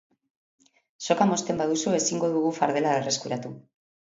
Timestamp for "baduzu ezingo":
1.63-2.31